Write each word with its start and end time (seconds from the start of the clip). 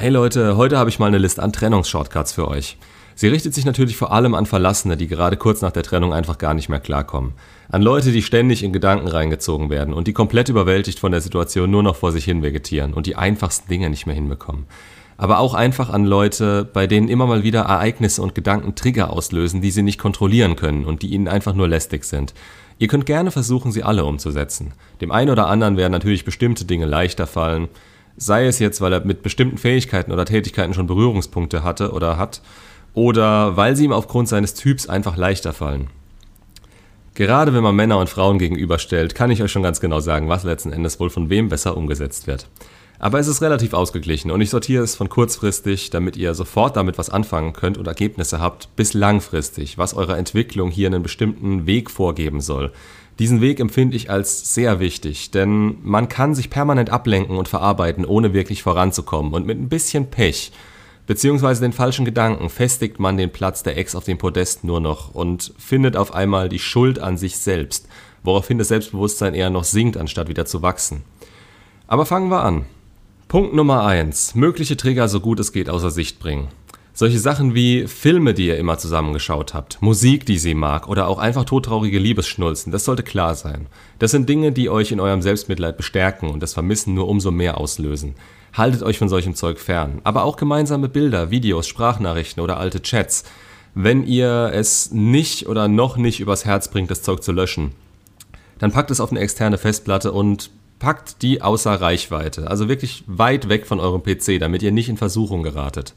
Hey 0.00 0.08
Leute, 0.08 0.56
heute 0.56 0.78
habe 0.78 0.88
ich 0.88 0.98
mal 0.98 1.08
eine 1.08 1.18
Liste 1.18 1.42
an 1.42 1.52
Trennungsshortcuts 1.52 2.32
für 2.32 2.48
euch. 2.48 2.78
Sie 3.14 3.28
richtet 3.28 3.52
sich 3.52 3.66
natürlich 3.66 3.98
vor 3.98 4.14
allem 4.14 4.34
an 4.34 4.46
Verlassene, 4.46 4.96
die 4.96 5.08
gerade 5.08 5.36
kurz 5.36 5.60
nach 5.60 5.72
der 5.72 5.82
Trennung 5.82 6.14
einfach 6.14 6.38
gar 6.38 6.54
nicht 6.54 6.70
mehr 6.70 6.80
klarkommen. 6.80 7.34
An 7.68 7.82
Leute, 7.82 8.10
die 8.10 8.22
ständig 8.22 8.62
in 8.62 8.72
Gedanken 8.72 9.08
reingezogen 9.08 9.68
werden 9.68 9.92
und 9.92 10.08
die 10.08 10.14
komplett 10.14 10.48
überwältigt 10.48 11.00
von 11.00 11.12
der 11.12 11.20
Situation 11.20 11.70
nur 11.70 11.82
noch 11.82 11.96
vor 11.96 12.12
sich 12.12 12.24
hin 12.24 12.42
vegetieren 12.42 12.94
und 12.94 13.04
die 13.04 13.16
einfachsten 13.16 13.68
Dinge 13.68 13.90
nicht 13.90 14.06
mehr 14.06 14.14
hinbekommen. 14.14 14.64
Aber 15.18 15.38
auch 15.38 15.52
einfach 15.52 15.90
an 15.90 16.06
Leute, 16.06 16.64
bei 16.64 16.86
denen 16.86 17.08
immer 17.08 17.26
mal 17.26 17.42
wieder 17.42 17.60
Ereignisse 17.60 18.22
und 18.22 18.34
Gedanken 18.34 18.74
Trigger 18.74 19.10
auslösen, 19.10 19.60
die 19.60 19.70
sie 19.70 19.82
nicht 19.82 19.98
kontrollieren 19.98 20.56
können 20.56 20.86
und 20.86 21.02
die 21.02 21.08
ihnen 21.08 21.28
einfach 21.28 21.52
nur 21.52 21.68
lästig 21.68 22.04
sind. 22.04 22.32
Ihr 22.78 22.88
könnt 22.88 23.04
gerne 23.04 23.30
versuchen, 23.30 23.70
sie 23.70 23.82
alle 23.82 24.06
umzusetzen. 24.06 24.72
Dem 25.02 25.12
einen 25.12 25.28
oder 25.28 25.48
anderen 25.48 25.76
werden 25.76 25.92
natürlich 25.92 26.24
bestimmte 26.24 26.64
Dinge 26.64 26.86
leichter 26.86 27.26
fallen, 27.26 27.68
sei 28.16 28.46
es 28.46 28.58
jetzt, 28.58 28.80
weil 28.80 28.92
er 28.92 29.04
mit 29.04 29.22
bestimmten 29.22 29.58
Fähigkeiten 29.58 30.12
oder 30.12 30.24
Tätigkeiten 30.24 30.74
schon 30.74 30.86
Berührungspunkte 30.86 31.62
hatte 31.62 31.92
oder 31.92 32.16
hat, 32.16 32.42
oder 32.94 33.56
weil 33.56 33.76
sie 33.76 33.84
ihm 33.84 33.92
aufgrund 33.92 34.28
seines 34.28 34.54
Typs 34.54 34.88
einfach 34.88 35.16
leichter 35.16 35.52
fallen. 35.52 35.88
Gerade 37.14 37.52
wenn 37.52 37.62
man 37.62 37.76
Männer 37.76 37.98
und 37.98 38.08
Frauen 38.08 38.38
gegenüberstellt, 38.38 39.14
kann 39.14 39.30
ich 39.30 39.42
euch 39.42 39.52
schon 39.52 39.62
ganz 39.62 39.80
genau 39.80 40.00
sagen, 40.00 40.28
was 40.28 40.44
letzten 40.44 40.72
Endes 40.72 41.00
wohl 41.00 41.10
von 41.10 41.28
wem 41.28 41.48
besser 41.48 41.76
umgesetzt 41.76 42.26
wird. 42.26 42.46
Aber 42.98 43.18
es 43.18 43.28
ist 43.28 43.40
relativ 43.40 43.72
ausgeglichen 43.72 44.30
und 44.30 44.42
ich 44.42 44.50
sortiere 44.50 44.84
es 44.84 44.94
von 44.94 45.08
kurzfristig, 45.08 45.88
damit 45.88 46.18
ihr 46.18 46.34
sofort 46.34 46.76
damit 46.76 46.98
was 46.98 47.08
anfangen 47.08 47.54
könnt 47.54 47.78
und 47.78 47.86
Ergebnisse 47.86 48.40
habt, 48.40 48.76
bis 48.76 48.92
langfristig, 48.92 49.78
was 49.78 49.94
eurer 49.94 50.18
Entwicklung 50.18 50.70
hier 50.70 50.86
einen 50.86 51.02
bestimmten 51.02 51.66
Weg 51.66 51.90
vorgeben 51.90 52.42
soll. 52.42 52.72
Diesen 53.20 53.40
Weg 53.40 53.60
empfinde 53.60 53.96
ich 53.96 54.10
als 54.10 54.52
sehr 54.54 54.80
wichtig, 54.80 55.30
denn 55.30 55.76
man 55.82 56.08
kann 56.08 56.34
sich 56.34 56.50
permanent 56.50 56.90
ablenken 56.90 57.36
und 57.36 57.46
verarbeiten, 57.46 58.04
ohne 58.04 58.32
wirklich 58.32 58.64
voranzukommen 58.64 59.32
und 59.34 59.46
mit 59.46 59.60
ein 59.60 59.68
bisschen 59.68 60.10
Pech 60.10 60.50
beziehungsweise 61.10 61.60
den 61.62 61.72
falschen 61.72 62.04
Gedanken 62.04 62.48
festigt 62.48 63.00
man 63.00 63.16
den 63.16 63.32
Platz 63.32 63.64
der 63.64 63.76
Ex 63.76 63.96
auf 63.96 64.04
dem 64.04 64.16
Podest 64.16 64.62
nur 64.62 64.78
noch 64.78 65.12
und 65.12 65.52
findet 65.58 65.96
auf 65.96 66.14
einmal 66.14 66.48
die 66.48 66.60
Schuld 66.60 67.00
an 67.00 67.18
sich 67.18 67.36
selbst, 67.36 67.88
woraufhin 68.22 68.58
das 68.58 68.68
Selbstbewusstsein 68.68 69.34
eher 69.34 69.50
noch 69.50 69.64
sinkt, 69.64 69.96
anstatt 69.96 70.28
wieder 70.28 70.46
zu 70.46 70.62
wachsen. 70.62 71.02
Aber 71.88 72.06
fangen 72.06 72.30
wir 72.30 72.44
an. 72.44 72.64
Punkt 73.26 73.54
Nummer 73.54 73.84
1. 73.84 74.36
Mögliche 74.36 74.76
Trigger 74.76 75.08
so 75.08 75.18
gut 75.18 75.40
es 75.40 75.50
geht 75.50 75.68
außer 75.68 75.90
Sicht 75.90 76.20
bringen. 76.20 76.46
Solche 76.92 77.18
Sachen 77.18 77.54
wie 77.54 77.86
Filme, 77.86 78.34
die 78.34 78.48
ihr 78.48 78.58
immer 78.58 78.76
zusammengeschaut 78.76 79.54
habt, 79.54 79.80
Musik, 79.80 80.26
die 80.26 80.38
sie 80.38 80.54
mag 80.54 80.88
oder 80.88 81.06
auch 81.08 81.18
einfach 81.18 81.44
todtraurige 81.44 81.98
Liebesschnulzen, 81.98 82.72
das 82.72 82.84
sollte 82.84 83.02
klar 83.02 83.34
sein. 83.34 83.66
Das 83.98 84.10
sind 84.10 84.28
Dinge, 84.28 84.52
die 84.52 84.68
euch 84.68 84.90
in 84.92 85.00
eurem 85.00 85.22
Selbstmitleid 85.22 85.76
bestärken 85.76 86.30
und 86.30 86.42
das 86.42 86.54
Vermissen 86.54 86.94
nur 86.94 87.08
umso 87.08 87.30
mehr 87.30 87.58
auslösen. 87.58 88.14
Haltet 88.52 88.82
euch 88.82 88.98
von 88.98 89.08
solchem 89.08 89.34
Zeug 89.34 89.60
fern. 89.60 90.00
Aber 90.02 90.24
auch 90.24 90.36
gemeinsame 90.36 90.88
Bilder, 90.88 91.30
Videos, 91.30 91.68
Sprachnachrichten 91.68 92.42
oder 92.42 92.58
alte 92.58 92.82
Chats. 92.82 93.24
Wenn 93.74 94.04
ihr 94.04 94.50
es 94.52 94.90
nicht 94.90 95.46
oder 95.46 95.68
noch 95.68 95.96
nicht 95.96 96.18
übers 96.18 96.44
Herz 96.44 96.68
bringt, 96.68 96.90
das 96.90 97.02
Zeug 97.02 97.22
zu 97.22 97.30
löschen, 97.30 97.72
dann 98.58 98.72
packt 98.72 98.90
es 98.90 99.00
auf 99.00 99.12
eine 99.12 99.20
externe 99.20 99.58
Festplatte 99.58 100.12
und 100.12 100.50
packt 100.80 101.22
die 101.22 101.42
außer 101.42 101.72
Reichweite, 101.72 102.48
also 102.48 102.68
wirklich 102.68 103.04
weit 103.06 103.48
weg 103.48 103.66
von 103.66 103.78
eurem 103.78 104.02
PC, 104.02 104.40
damit 104.40 104.62
ihr 104.62 104.72
nicht 104.72 104.88
in 104.88 104.96
Versuchung 104.96 105.42
geratet. 105.42 105.94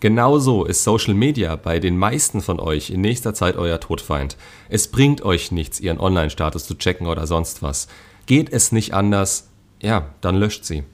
Genauso 0.00 0.64
ist 0.64 0.84
Social 0.84 1.14
Media 1.14 1.56
bei 1.56 1.80
den 1.80 1.98
meisten 1.98 2.40
von 2.40 2.60
euch 2.60 2.90
in 2.90 3.00
nächster 3.00 3.34
Zeit 3.34 3.56
euer 3.56 3.80
Todfeind. 3.80 4.36
Es 4.68 4.86
bringt 4.88 5.22
euch 5.22 5.50
nichts, 5.50 5.80
ihren 5.80 5.98
Online-Status 5.98 6.66
zu 6.66 6.76
checken 6.76 7.08
oder 7.08 7.26
sonst 7.26 7.62
was. 7.62 7.88
Geht 8.26 8.52
es 8.52 8.70
nicht 8.70 8.94
anders, 8.94 9.48
ja, 9.82 10.14
dann 10.20 10.36
löscht 10.36 10.64
sie. 10.64 10.84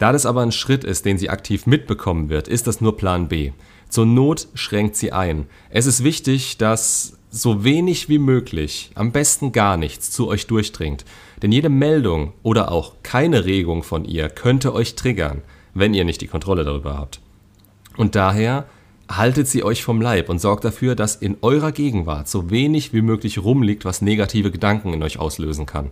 Da 0.00 0.10
das 0.10 0.26
aber 0.26 0.42
ein 0.42 0.50
Schritt 0.50 0.82
ist, 0.82 1.04
den 1.04 1.16
sie 1.16 1.30
aktiv 1.30 1.66
mitbekommen 1.66 2.28
wird, 2.28 2.48
ist 2.48 2.66
das 2.66 2.80
nur 2.80 2.96
Plan 2.96 3.28
B. 3.28 3.52
Zur 3.88 4.06
Not 4.06 4.48
schränkt 4.54 4.96
sie 4.96 5.12
ein. 5.12 5.46
Es 5.70 5.86
ist 5.86 6.02
wichtig, 6.02 6.58
dass 6.58 7.16
so 7.30 7.62
wenig 7.62 8.08
wie 8.08 8.18
möglich, 8.18 8.90
am 8.96 9.12
besten 9.12 9.52
gar 9.52 9.76
nichts, 9.76 10.10
zu 10.10 10.26
euch 10.26 10.48
durchdringt. 10.48 11.04
Denn 11.40 11.52
jede 11.52 11.68
Meldung 11.68 12.32
oder 12.42 12.72
auch 12.72 12.94
keine 13.04 13.44
Regung 13.44 13.84
von 13.84 14.04
ihr 14.04 14.28
könnte 14.28 14.74
euch 14.74 14.96
triggern, 14.96 15.42
wenn 15.72 15.94
ihr 15.94 16.04
nicht 16.04 16.20
die 16.20 16.26
Kontrolle 16.26 16.64
darüber 16.64 16.98
habt. 16.98 17.20
Und 17.96 18.14
daher 18.14 18.66
haltet 19.08 19.48
sie 19.48 19.62
euch 19.62 19.84
vom 19.84 20.00
Leib 20.00 20.28
und 20.28 20.40
sorgt 20.40 20.64
dafür, 20.64 20.94
dass 20.94 21.16
in 21.16 21.36
eurer 21.42 21.72
Gegenwart 21.72 22.28
so 22.28 22.50
wenig 22.50 22.92
wie 22.92 23.02
möglich 23.02 23.42
rumliegt, 23.42 23.84
was 23.84 24.02
negative 24.02 24.50
Gedanken 24.50 24.92
in 24.92 25.02
euch 25.02 25.18
auslösen 25.18 25.66
kann. 25.66 25.90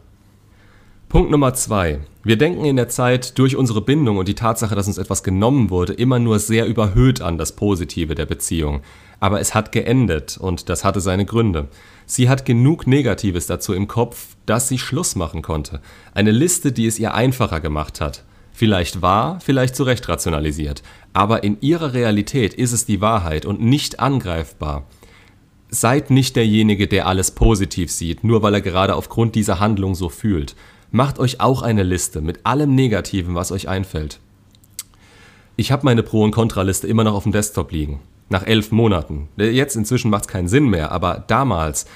Punkt 1.09 1.31
Nummer 1.31 1.53
zwei. 1.53 2.01
Wir 2.25 2.39
denken 2.39 2.65
in 2.65 2.77
der 2.77 2.89
Zeit 2.89 3.39
durch 3.39 3.55
unsere 3.55 3.83
Bindung 3.83 4.17
und 4.17 4.29
die 4.29 4.35
Tatsache, 4.35 4.75
dass 4.75 4.87
uns 4.87 4.97
etwas 4.97 5.23
genommen 5.23 5.69
wurde, 5.69 5.93
immer 5.93 6.19
nur 6.19 6.39
sehr 6.39 6.67
überhöht 6.67 7.21
an 7.21 7.37
das 7.37 7.53
Positive 7.53 8.15
der 8.15 8.25
Beziehung. 8.25 8.81
Aber 9.21 9.39
es 9.39 9.55
hat 9.55 9.73
geendet 9.73 10.39
und 10.39 10.71
das 10.71 10.85
hatte 10.85 11.03
seine 11.03 11.27
Gründe. 11.27 11.69
Sie 12.07 12.31
hat 12.31 12.47
genug 12.47 12.87
Negatives 12.87 13.47
dazu 13.47 13.75
im 13.75 13.89
Kopf, 13.89 14.37
dass 14.47 14.69
sie 14.69 14.79
Schluss 14.79 15.15
machen 15.15 15.43
konnte. 15.43 15.81
Eine 16.15 16.31
Liste, 16.31 16.73
die 16.73 16.87
es 16.87 16.99
ihr 16.99 17.13
einfacher 17.13 17.61
gemacht 17.61 18.01
hat. 18.01 18.25
Vielleicht 18.53 19.03
wahr, 19.03 19.39
vielleicht 19.41 19.75
zu 19.75 19.83
Recht 19.85 20.09
rationalisiert. 20.09 20.83
Aber 21.13 21.43
in 21.43 21.59
ihrer 21.61 21.95
Realität 21.95 22.55
ist 22.55 22.73
es 22.73 22.87
die 22.87 23.01
Wahrheit 23.01 23.47
und 23.47 23.61
nicht 23.61 24.01
angreifbar. 24.01 24.85
Seid 25.71 26.11
nicht 26.11 26.37
derjenige, 26.37 26.87
der 26.87 27.07
alles 27.07 27.31
positiv 27.31 27.91
sieht, 27.91 28.25
nur 28.25 28.43
weil 28.43 28.55
er 28.55 28.61
gerade 28.61 28.95
aufgrund 28.95 29.35
dieser 29.35 29.59
Handlung 29.59 29.95
so 29.95 30.11
fühlt. 30.11 30.55
Macht 30.91 31.19
euch 31.19 31.41
auch 31.41 31.63
eine 31.63 31.83
Liste 31.83 32.21
mit 32.21 32.45
allem 32.45 32.75
Negativen, 32.75 33.35
was 33.35 33.53
euch 33.53 33.69
einfällt. 33.69 34.21
Ich 35.57 35.73
habe 35.73 35.85
meine 35.87 36.03
Pro- 36.03 36.25
und 36.25 36.33
Kontraliste 36.33 36.87
immer 36.87 37.05
noch 37.05 37.15
auf 37.15 37.23
dem 37.23 37.33
Desktop 37.33 37.73
liegen. 37.73 38.01
Nach 38.29 38.47
elf 38.47 38.71
Monaten. 38.73 39.29
Jetzt 39.37 39.77
inzwischen 39.77 40.11
macht 40.11 40.25
es 40.25 40.29
keinen 40.29 40.49
Sinn 40.49 40.69
mehr, 40.69 40.93
aber 40.93 41.25
damals, 41.27 41.87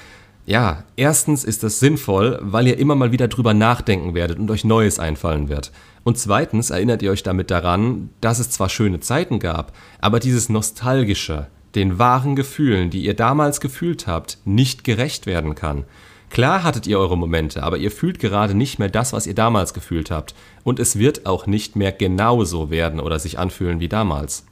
ja, 0.47 0.85
erstens 0.95 1.43
ist 1.43 1.63
das 1.63 1.81
sinnvoll, 1.81 2.39
weil 2.41 2.67
ihr 2.67 2.79
immer 2.79 2.95
mal 2.95 3.11
wieder 3.11 3.27
drüber 3.27 3.53
nachdenken 3.53 4.13
werdet 4.13 4.39
und 4.39 4.49
euch 4.49 4.63
Neues 4.63 4.97
einfallen 4.97 5.49
wird. 5.49 5.73
Und 6.05 6.17
zweitens 6.17 6.69
erinnert 6.69 7.01
ihr 7.01 7.11
euch 7.11 7.21
damit 7.21 7.51
daran, 7.51 8.11
dass 8.21 8.39
es 8.39 8.49
zwar 8.49 8.69
schöne 8.69 9.01
Zeiten 9.01 9.39
gab, 9.39 9.73
aber 9.99 10.21
dieses 10.21 10.47
Nostalgische, 10.47 11.47
den 11.75 11.99
wahren 11.99 12.37
Gefühlen, 12.37 12.89
die 12.89 13.03
ihr 13.03 13.13
damals 13.13 13.59
gefühlt 13.59 14.07
habt, 14.07 14.37
nicht 14.45 14.85
gerecht 14.85 15.25
werden 15.25 15.53
kann. 15.53 15.83
Klar 16.29 16.63
hattet 16.63 16.87
ihr 16.87 16.97
eure 16.97 17.17
Momente, 17.17 17.61
aber 17.61 17.77
ihr 17.77 17.91
fühlt 17.91 18.19
gerade 18.19 18.53
nicht 18.53 18.79
mehr 18.79 18.89
das, 18.89 19.11
was 19.11 19.27
ihr 19.27 19.35
damals 19.35 19.73
gefühlt 19.73 20.11
habt. 20.11 20.33
Und 20.63 20.79
es 20.79 20.97
wird 20.97 21.25
auch 21.25 21.45
nicht 21.45 21.75
mehr 21.75 21.91
genauso 21.91 22.69
werden 22.69 23.01
oder 23.01 23.19
sich 23.19 23.37
anfühlen 23.37 23.81
wie 23.81 23.89
damals. 23.89 24.45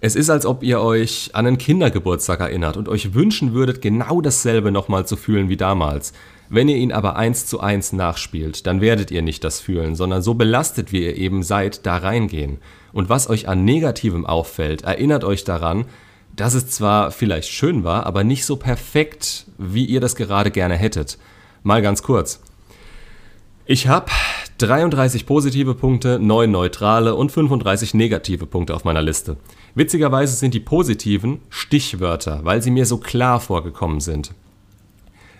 Es 0.00 0.14
ist, 0.14 0.28
als 0.28 0.44
ob 0.44 0.62
ihr 0.62 0.80
euch 0.80 1.30
an 1.32 1.46
einen 1.46 1.58
Kindergeburtstag 1.58 2.40
erinnert 2.40 2.76
und 2.76 2.88
euch 2.88 3.14
wünschen 3.14 3.54
würdet, 3.54 3.80
genau 3.80 4.20
dasselbe 4.20 4.70
nochmal 4.70 5.06
zu 5.06 5.16
fühlen 5.16 5.48
wie 5.48 5.56
damals. 5.56 6.12
Wenn 6.48 6.68
ihr 6.68 6.76
ihn 6.76 6.92
aber 6.92 7.16
eins 7.16 7.46
zu 7.46 7.60
eins 7.60 7.92
nachspielt, 7.92 8.66
dann 8.66 8.80
werdet 8.80 9.10
ihr 9.10 9.22
nicht 9.22 9.42
das 9.42 9.58
fühlen, 9.58 9.96
sondern 9.96 10.22
so 10.22 10.34
belastet, 10.34 10.92
wie 10.92 11.02
ihr 11.02 11.16
eben 11.16 11.42
seid, 11.42 11.86
da 11.86 11.96
reingehen. 11.96 12.58
Und 12.92 13.08
was 13.08 13.28
euch 13.28 13.48
an 13.48 13.64
Negativem 13.64 14.26
auffällt, 14.26 14.82
erinnert 14.82 15.24
euch 15.24 15.44
daran, 15.44 15.86
dass 16.36 16.54
es 16.54 16.68
zwar 16.68 17.10
vielleicht 17.10 17.48
schön 17.48 17.82
war, 17.82 18.06
aber 18.06 18.22
nicht 18.22 18.44
so 18.44 18.56
perfekt, 18.56 19.46
wie 19.58 19.86
ihr 19.86 20.00
das 20.00 20.14
gerade 20.14 20.50
gerne 20.50 20.76
hättet. 20.76 21.18
Mal 21.62 21.82
ganz 21.82 22.02
kurz. 22.02 22.40
Ich 23.64 23.88
habe 23.88 24.10
33 24.58 25.26
positive 25.26 25.74
Punkte, 25.74 26.18
9 26.18 26.50
neutrale 26.50 27.14
und 27.14 27.30
35 27.30 27.92
negative 27.92 28.46
Punkte 28.46 28.74
auf 28.74 28.84
meiner 28.84 29.02
Liste. 29.02 29.36
Witzigerweise 29.74 30.34
sind 30.34 30.54
die 30.54 30.60
positiven 30.60 31.40
Stichwörter, 31.50 32.40
weil 32.42 32.62
sie 32.62 32.70
mir 32.70 32.86
so 32.86 32.96
klar 32.96 33.38
vorgekommen 33.38 34.00
sind. 34.00 34.32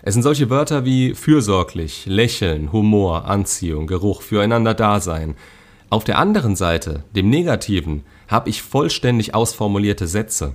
Es 0.03 0.13
sind 0.13 0.21
solche 0.21 0.51
Wörter 0.51 0.85
wie 0.85 1.15
fürsorglich, 1.15 2.05
lächeln, 2.05 2.71
Humor, 2.71 3.25
Anziehung, 3.25 3.87
Geruch, 3.87 4.21
füreinander 4.21 4.75
Dasein. 4.75 5.35
Auf 5.89 6.03
der 6.03 6.19
anderen 6.19 6.55
Seite, 6.55 7.03
dem 7.15 7.31
Negativen, 7.31 8.03
habe 8.27 8.51
ich 8.51 8.61
vollständig 8.61 9.33
ausformulierte 9.33 10.05
Sätze. 10.05 10.53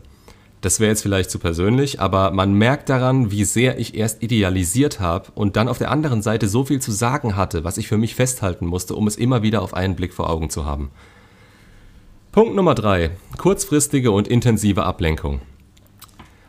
Das 0.63 0.79
wäre 0.79 0.91
jetzt 0.91 1.03
vielleicht 1.03 1.29
zu 1.29 1.41
persönlich, 1.41 1.99
aber 2.01 2.31
man 2.31 2.55
merkt 2.55 2.89
daran, 2.89 3.33
wie 3.33 3.43
sehr 3.43 3.81
ich 3.81 3.97
erst 3.97 4.23
idealisiert 4.23 5.01
habe 5.01 5.33
und 5.35 5.57
dann 5.57 5.67
auf 5.67 5.79
der 5.79 5.91
anderen 5.91 6.23
Seite 6.23 6.47
so 6.47 6.65
viel 6.65 6.81
zu 6.81 6.93
sagen 6.93 7.35
hatte, 7.35 7.65
was 7.65 7.79
ich 7.79 7.89
für 7.89 7.99
mich 7.99 8.15
festhalten 8.15 8.67
musste, 8.67 8.95
um 8.95 9.09
es 9.09 9.17
immer 9.17 9.43
wieder 9.43 9.61
auf 9.61 9.75
einen 9.75 9.97
Blick 9.97 10.15
vor 10.15 10.31
Augen 10.31 10.51
zu 10.51 10.65
haben. 10.65 10.93
Punkt 12.31 12.55
Nummer 12.55 12.77
3. 12.77 13.11
Kurzfristige 13.39 14.13
und 14.13 14.29
intensive 14.29 14.85
Ablenkung. 14.85 15.41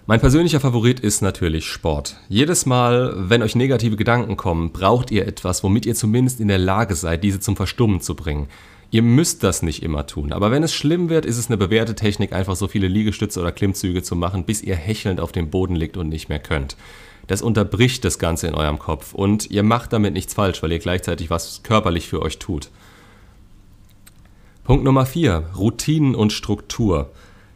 Mein 0.05 0.19
persönlicher 0.19 0.59
Favorit 0.59 0.99
ist 0.99 1.21
natürlich 1.21 1.65
Sport. 1.65 2.17
Jedes 2.29 2.67
Mal, 2.67 3.15
wenn 3.17 3.41
euch 3.41 3.55
negative 3.55 3.95
Gedanken 3.95 4.37
kommen, 4.37 4.71
braucht 4.71 5.09
ihr 5.09 5.27
etwas, 5.27 5.63
womit 5.63 5.87
ihr 5.87 5.95
zumindest 5.95 6.39
in 6.39 6.49
der 6.49 6.59
Lage 6.59 6.93
seid, 6.93 7.23
diese 7.23 7.39
zum 7.39 7.55
Verstummen 7.55 7.99
zu 7.99 8.15
bringen. 8.15 8.47
Ihr 8.93 9.01
müsst 9.01 9.41
das 9.41 9.63
nicht 9.63 9.81
immer 9.81 10.05
tun, 10.05 10.31
aber 10.31 10.51
wenn 10.51 10.61
es 10.61 10.71
schlimm 10.71 11.09
wird, 11.09 11.25
ist 11.25 11.39
es 11.39 11.47
eine 11.47 11.57
bewährte 11.57 11.95
Technik, 11.95 12.31
einfach 12.31 12.55
so 12.55 12.67
viele 12.67 12.87
Liegestütze 12.87 13.39
oder 13.39 13.51
Klimmzüge 13.51 14.03
zu 14.03 14.15
machen, 14.15 14.43
bis 14.43 14.61
ihr 14.61 14.75
hechelnd 14.75 15.19
auf 15.19 15.31
dem 15.31 15.49
Boden 15.49 15.75
liegt 15.75 15.97
und 15.97 16.09
nicht 16.09 16.29
mehr 16.29 16.37
könnt. 16.37 16.77
Das 17.25 17.41
unterbricht 17.41 18.05
das 18.05 18.19
Ganze 18.19 18.47
in 18.47 18.53
eurem 18.53 18.77
Kopf 18.77 19.15
und 19.15 19.49
ihr 19.49 19.63
macht 19.63 19.93
damit 19.93 20.13
nichts 20.13 20.35
falsch, 20.35 20.61
weil 20.61 20.71
ihr 20.71 20.77
gleichzeitig 20.77 21.31
was 21.31 21.63
körperlich 21.63 22.07
für 22.07 22.21
euch 22.21 22.37
tut. 22.37 22.69
Punkt 24.63 24.83
Nummer 24.83 25.07
4. 25.07 25.43
Routinen 25.57 26.13
und 26.13 26.31
Struktur. 26.31 27.09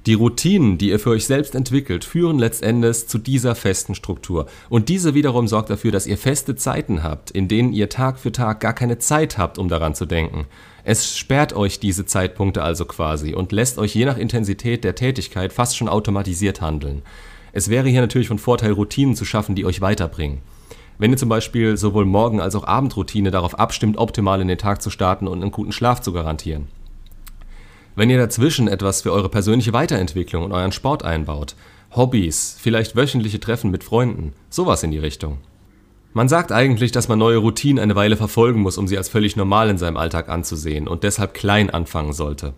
Die 0.08 0.14
Routinen, 0.14 0.78
die 0.78 0.90
ihr 0.90 1.00
für 1.00 1.10
euch 1.10 1.26
selbst 1.26 1.54
entwickelt, 1.54 2.06
führen 2.06 2.40
letztendlich 2.40 3.08
zu 3.08 3.18
dieser 3.18 3.56
festen 3.56 3.94
Struktur. 3.94 4.48
Und 4.70 4.88
diese 4.88 5.14
wiederum 5.14 5.50
sorgt 5.50 5.70
dafür, 5.70 5.92
dass 5.92 6.08
ihr 6.08 6.18
feste 6.18 6.56
Zeiten 6.56 7.04
habt, 7.04 7.30
in 7.30 7.50
denen 7.50 7.74
ihr 7.74 7.90
Tag 7.90 8.18
für 8.18 8.32
Tag 8.32 8.62
gar 8.62 8.72
keine 8.72 9.00
Zeit 9.00 9.38
habt, 9.38 9.58
um 9.58 9.68
daran 9.68 9.96
zu 9.96 10.06
denken. 10.06 10.48
Es 10.90 11.18
sperrt 11.18 11.52
euch 11.52 11.82
diese 11.82 12.06
Zeitpunkte 12.06 12.64
also 12.64 12.86
quasi 12.86 13.34
und 13.34 13.52
lässt 13.52 13.78
euch 13.78 13.94
je 13.94 14.06
nach 14.06 14.18
Intensität 14.18 14.86
der 14.86 14.96
Tätigkeit 14.96 15.52
fast 15.52 15.76
schon 15.76 15.90
automatisiert 15.90 16.62
handeln. 16.62 17.02
Es 17.52 17.68
wäre 17.68 17.90
hier 17.90 18.00
natürlich 18.00 18.30
von 18.30 18.40
Vorteil, 18.40 18.72
Routinen 18.72 19.14
zu 19.14 19.26
schaffen, 19.26 19.54
die 19.54 19.66
euch 19.66 19.82
weiterbringen. 19.82 20.40
Wenn 20.98 21.12
ihr 21.12 21.18
zum 21.18 21.28
Beispiel 21.28 21.76
sowohl 21.76 22.06
Morgen- 22.06 22.40
als 22.40 22.56
auch 22.56 22.64
Abendroutine 22.64 23.32
darauf 23.32 23.60
abstimmt, 23.60 23.98
optimal 23.98 24.40
in 24.40 24.48
den 24.48 24.58
Tag 24.58 24.82
zu 24.82 24.90
starten 24.90 25.28
und 25.28 25.42
einen 25.42 25.52
guten 25.52 25.74
Schlaf 25.74 26.00
zu 26.00 26.14
garantieren. 26.14 26.70
Wenn 27.98 28.10
ihr 28.10 28.18
dazwischen 28.18 28.70
etwas 28.70 29.02
für 29.02 29.12
eure 29.12 29.28
persönliche 29.28 29.74
Weiterentwicklung 29.74 30.46
und 30.46 30.54
euren 30.54 30.72
Sport 30.72 31.04
einbaut, 31.04 31.58
Hobbys, 31.98 32.56
vielleicht 32.62 32.96
wöchentliche 32.96 33.42
Treffen 33.42 33.72
mit 33.72 33.84
Freunden, 33.84 34.32
sowas 34.50 34.84
in 34.84 34.92
die 34.92 35.00
Richtung. 35.00 35.40
Man 36.18 36.30
sagt 36.30 36.52
eigentlich, 36.52 36.92
dass 36.92 37.10
man 37.10 37.20
neue 37.20 37.38
Routinen 37.38 37.78
eine 37.78 37.96
Weile 37.96 38.18
verfolgen 38.18 38.62
muss, 38.62 38.80
um 38.80 38.88
sie 38.88 38.98
als 38.98 39.08
völlig 39.08 39.36
normal 39.36 39.70
in 39.70 39.78
seinem 39.78 39.98
Alltag 39.98 40.30
anzusehen 40.30 40.88
und 40.88 41.04
deshalb 41.04 41.36
klein 41.36 41.70
anfangen 41.70 42.12
sollte. 42.12 42.56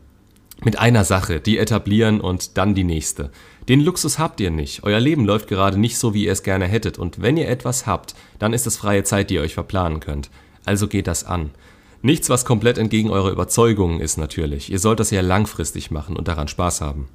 Mit 0.63 0.79
einer 0.79 1.03
Sache, 1.03 1.41
die 1.41 1.57
etablieren 1.57 2.21
und 2.21 2.57
dann 2.57 2.73
die 2.73 2.85
nächste. 2.85 3.31
Den 3.67 3.81
Luxus 3.81 4.17
habt 4.17 4.39
ihr 4.39 4.49
nicht. 4.49 4.83
Euer 4.83 5.01
Leben 5.01 5.25
läuft 5.25 5.49
gerade 5.49 5.77
nicht 5.77 5.97
so, 5.97 6.13
wie 6.13 6.23
ihr 6.23 6.31
es 6.31 6.43
gerne 6.43 6.67
hättet. 6.67 6.97
Und 6.97 7.21
wenn 7.21 7.35
ihr 7.35 7.49
etwas 7.49 7.85
habt, 7.85 8.15
dann 8.39 8.53
ist 8.53 8.65
es 8.65 8.77
freie 8.77 9.03
Zeit, 9.03 9.29
die 9.29 9.33
ihr 9.33 9.41
euch 9.41 9.55
verplanen 9.55 9.99
könnt. 9.99 10.29
Also 10.63 10.87
geht 10.87 11.07
das 11.07 11.25
an. 11.25 11.49
Nichts, 12.01 12.29
was 12.29 12.45
komplett 12.45 12.77
entgegen 12.77 13.09
eurer 13.09 13.31
Überzeugungen 13.31 13.99
ist 13.99 14.15
natürlich. 14.15 14.71
Ihr 14.71 14.79
sollt 14.79 15.01
das 15.01 15.11
ja 15.11 15.19
langfristig 15.19 15.91
machen 15.91 16.15
und 16.15 16.29
daran 16.29 16.47
Spaß 16.47 16.79
haben. 16.79 17.09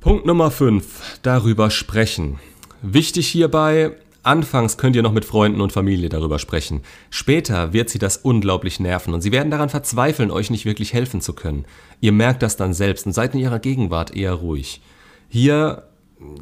Punkt 0.00 0.24
Nummer 0.24 0.50
5. 0.50 1.18
Darüber 1.20 1.68
sprechen. 1.68 2.40
Wichtig 2.80 3.28
hierbei, 3.28 3.92
anfangs 4.22 4.76
könnt 4.76 4.96
ihr 4.96 5.02
noch 5.02 5.12
mit 5.12 5.24
Freunden 5.24 5.60
und 5.60 5.72
Familie 5.72 6.08
darüber 6.08 6.38
sprechen. 6.38 6.82
Später 7.10 7.72
wird 7.72 7.90
sie 7.90 7.98
das 7.98 8.16
unglaublich 8.16 8.80
nerven 8.80 9.14
und 9.14 9.20
sie 9.20 9.32
werden 9.32 9.50
daran 9.50 9.68
verzweifeln, 9.68 10.30
euch 10.30 10.50
nicht 10.50 10.64
wirklich 10.64 10.92
helfen 10.92 11.20
zu 11.20 11.32
können. 11.32 11.64
Ihr 12.00 12.12
merkt 12.12 12.42
das 12.42 12.56
dann 12.56 12.74
selbst 12.74 13.06
und 13.06 13.12
seid 13.12 13.34
in 13.34 13.40
ihrer 13.40 13.58
Gegenwart 13.58 14.14
eher 14.14 14.34
ruhig. 14.34 14.80
Hier, 15.28 15.84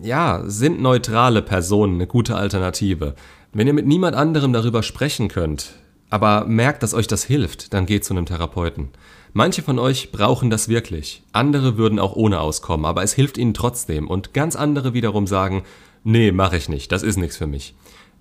ja, 0.02 0.42
sind 0.46 0.80
neutrale 0.80 1.42
Personen 1.42 1.94
eine 1.94 2.06
gute 2.06 2.36
Alternative. 2.36 3.14
Wenn 3.52 3.66
ihr 3.66 3.74
mit 3.74 3.86
niemand 3.86 4.16
anderem 4.16 4.52
darüber 4.52 4.82
sprechen 4.82 5.28
könnt, 5.28 5.74
aber 6.10 6.44
merkt, 6.46 6.82
dass 6.82 6.94
euch 6.94 7.06
das 7.06 7.24
hilft, 7.24 7.72
dann 7.74 7.86
geht 7.86 8.04
zu 8.04 8.14
einem 8.14 8.26
Therapeuten. 8.26 8.90
Manche 9.32 9.62
von 9.62 9.78
euch 9.78 10.10
brauchen 10.10 10.50
das 10.50 10.68
wirklich, 10.68 11.22
andere 11.32 11.76
würden 11.76 11.98
auch 11.98 12.16
ohne 12.16 12.40
auskommen, 12.40 12.86
aber 12.86 13.02
es 13.02 13.12
hilft 13.12 13.36
ihnen 13.36 13.54
trotzdem 13.54 14.08
und 14.08 14.32
ganz 14.32 14.56
andere 14.56 14.94
wiederum 14.94 15.26
sagen, 15.26 15.64
nee, 16.08 16.32
mache 16.32 16.56
ich 16.56 16.68
nicht, 16.68 16.90
das 16.90 17.02
ist 17.02 17.16
nichts 17.16 17.36
für 17.36 17.46
mich. 17.46 17.74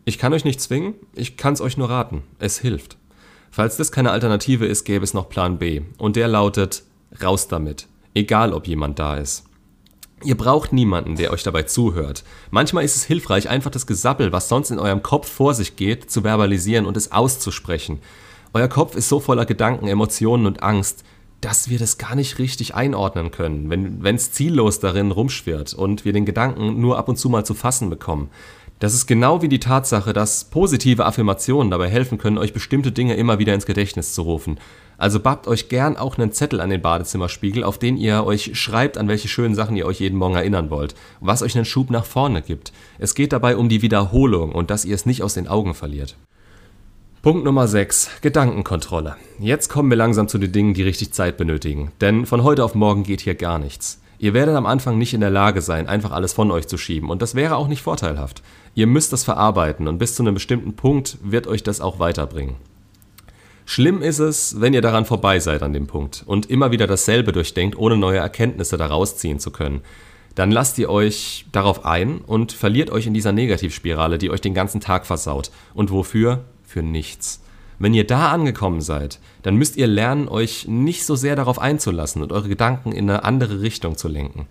Ich 0.06 0.18
kann 0.18 0.34
euch 0.34 0.45
nicht 0.45 0.62
zwingen, 0.62 0.95
ich 1.16 1.38
kann 1.38 1.54
es 1.54 1.62
euch 1.62 1.78
nur 1.78 1.89
raten, 1.89 2.24
es 2.39 2.60
hilft. 2.60 2.98
Falls 3.50 3.78
das 3.78 3.92
keine 3.92 4.12
Alternative 4.12 4.66
ist, 4.66 4.84
gäbe 4.84 5.04
es 5.04 5.13
noch 5.13 5.30
Plan 5.30 5.57
B 5.57 5.81
und 5.98 6.16
der 6.16 6.28
lautet, 6.28 6.84
raus 7.24 7.48
damit, 7.48 7.88
egal 8.13 8.54
ob 8.54 8.68
jemand 8.68 9.00
da 9.00 9.16
ist. 9.16 9.45
Ihr 10.24 10.36
braucht 10.36 10.74
niemanden, 10.74 11.16
der 11.16 11.31
euch 11.31 11.44
dabei 11.44 11.63
zuhört. 11.63 12.24
Manchmal 12.51 12.84
ist 12.84 12.95
es 12.95 13.04
hilfreich, 13.04 13.50
einfach 13.50 13.72
das 13.72 13.88
Gesappel, 13.88 14.31
was 14.31 14.50
sonst 14.50 14.72
in 14.72 14.80
eurem 14.80 15.04
Kopf 15.04 15.30
vor 15.30 15.54
sich 15.54 15.75
geht, 15.75 16.10
zu 16.10 16.24
verbalisieren 16.24 16.86
und 16.86 16.98
es 16.98 17.12
auszusprechen. 17.12 18.00
Euer 18.54 18.68
Kopf 18.68 18.95
ist 18.95 19.10
so 19.10 19.19
voller 19.19 19.45
Gedanken, 19.45 19.88
Emotionen 19.88 20.45
und 20.45 20.63
Angst, 20.63 21.04
dass 21.42 21.69
wir 21.69 21.78
das 21.78 21.98
gar 21.98 22.16
nicht 22.16 22.39
richtig 22.39 22.75
einordnen 22.75 23.31
können, 23.31 23.69
wenn 23.69 24.16
es 24.16 24.31
ziellos 24.31 24.80
darin 24.80 25.12
rumschwirrt 25.12 25.74
und 25.74 26.06
wir 26.06 26.13
den 26.13 26.25
Gedanken 26.25 26.80
nur 26.81 26.98
ab 26.98 27.10
und 27.10 27.18
zu 27.18 27.30
mal 27.30 27.45
zu 27.45 27.54
fassen 27.54 27.89
bekommen. 27.89 28.30
Das 28.80 28.94
ist 28.94 29.07
genau 29.07 29.42
wie 29.42 29.50
die 29.50 29.60
Tatsache, 29.60 30.13
dass 30.13 30.45
positive 30.45 31.06
Affirmationen 31.06 31.72
dabei 31.72 31.89
helfen 31.89 32.19
können, 32.19 32.38
euch 32.38 32.54
bestimmte 32.54 32.92
Dinge 32.92 33.16
immer 33.16 33.39
wieder 33.39 33.56
ins 33.56 33.66
Gedächtnis 33.66 34.13
zu 34.13 34.22
rufen. 34.22 34.60
Also 35.00 35.19
bappt 35.19 35.48
euch 35.48 35.68
gern 35.68 35.98
auch 35.98 36.18
einen 36.18 36.31
Zettel 36.31 36.62
an 36.62 36.69
den 36.69 36.81
Badezimmerspiegel, 36.81 37.63
auf 37.63 37.80
den 37.80 37.98
ihr 37.98 38.24
euch 38.24 38.51
schreibt, 38.60 39.00
an 39.00 39.07
welche 39.07 39.28
schönen 39.28 39.56
Sachen 39.56 39.75
ihr 39.75 39.88
euch 39.88 40.00
jeden 40.00 40.18
Morgen 40.18 40.36
erinnern 40.36 40.69
wollt, 40.69 40.94
was 41.19 41.42
euch 41.42 41.56
einen 41.56 41.66
Schub 41.66 41.90
nach 41.90 42.06
vorne 42.06 42.44
gibt. 42.44 42.72
Es 43.00 43.16
geht 43.16 43.33
dabei 43.33 43.57
um 43.57 43.68
die 43.68 43.81
Wiederholung 43.81 44.54
und 44.54 44.69
dass 44.69 44.86
ihr 44.86 44.95
es 44.95 45.07
nicht 45.07 45.24
aus 45.24 45.33
den 45.33 45.48
Augen 45.48 45.74
verliert. 45.74 46.16
Punkt 47.27 47.44
Nummer 47.44 47.68
6. 47.68 48.21
Gedankenkontrolle. 48.21 49.18
Jetzt 49.38 49.68
kommen 49.68 49.89
wir 49.89 49.97
langsam 49.97 50.29
zu 50.29 50.38
den 50.38 50.53
Dingen, 50.53 50.74
die 50.74 50.83
richtig 50.83 51.12
Zeit 51.12 51.35
benötigen. 51.35 51.91
Denn 52.00 52.25
von 52.25 52.41
heute 52.41 52.63
auf 52.63 52.74
morgen 52.74 53.03
geht 53.03 53.19
hier 53.19 53.35
gar 53.35 53.59
nichts. 53.59 54.00
Ihr 54.18 54.33
werdet 54.33 54.56
am 54.56 54.65
Anfang 54.65 54.97
nicht 54.97 55.13
in 55.13 55.19
der 55.19 55.29
Lage 55.29 55.59
sein, 55.59 55.89
einfach 55.89 56.12
alles 56.12 56.31
von 56.31 56.51
euch 56.51 56.69
zu 56.69 56.77
schieben 56.77 57.09
und 57.09 57.21
das 57.21 57.35
wäre 57.35 57.57
auch 57.57 57.68
nicht 57.68 57.81
vorteilhaft. 57.81 58.44
Ihr 58.75 58.88
müsst 58.88 59.12
das 59.12 59.25
verarbeiten 59.25 59.89
und 59.89 59.97
bis 59.97 60.15
zu 60.15 60.24
einem 60.24 60.35
bestimmten 60.35 60.77
Punkt 60.77 61.18
wird 61.21 61.47
euch 61.47 61.63
das 61.63 61.81
auch 61.81 62.00
weiterbringen. 62.00 62.56
Schlimm 63.65 64.01
ist 64.01 64.19
es, 64.19 64.62
wenn 64.62 64.73
ihr 64.73 64.81
daran 64.81 65.03
vorbei 65.03 65.41
seid 65.41 65.63
an 65.63 65.73
dem 65.73 65.88
Punkt 65.88 66.23
und 66.27 66.50
immer 66.50 66.71
wieder 66.71 66.88
dasselbe 66.88 67.33
durchdenkt, 67.33 67.77
ohne 67.77 67.97
neue 67.97 68.19
Erkenntnisse 68.19 68.77
daraus 68.77 69.18
ziehen 69.18 69.39
zu 69.39 69.51
können. 69.51 69.81
Dann 70.35 70.50
lasst 70.50 70.77
ihr 70.77 70.89
euch 70.89 71.45
darauf 71.51 71.83
ein 71.83 72.19
und 72.19 72.53
verliert 72.53 72.89
euch 72.89 73.06
in 73.06 73.13
dieser 73.13 73.33
Negativspirale, 73.33 74.18
die 74.18 74.30
euch 74.30 74.39
den 74.39 74.53
ganzen 74.53 74.80
Tag 74.80 75.06
versaut. 75.06 75.51
Und 75.73 75.91
wofür? 75.91 76.45
Für 76.68 76.84
nichts. 76.84 77.42
Wenn 77.80 77.94
ihr 77.94 78.06
da 78.06 78.31
angekommen 78.31 78.81
seid, 78.81 79.19
dann 79.42 79.56
müsst 79.56 79.78
ihr 79.78 79.88
lernen, 79.88 80.28
euch 80.28 80.68
nicht 80.68 81.06
so 81.06 81.16
sehr 81.16 81.36
darauf 81.36 81.60
einzulassen 81.60 82.22
und 82.22 82.31
eure 82.31 82.50
Gedanken 82.50 82.92
in 82.92 83.10
eine 83.10 83.24
andere 83.24 83.62
Richtung 83.62 83.98
zu 83.98 84.08
lenken. 84.08 84.48